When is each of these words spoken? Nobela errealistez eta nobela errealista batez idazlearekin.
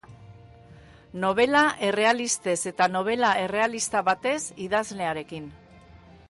Nobela 1.25 1.61
errealistez 1.89 2.57
eta 2.71 2.87
nobela 2.95 3.35
errealista 3.43 4.03
batez 4.09 4.41
idazlearekin. 4.69 5.49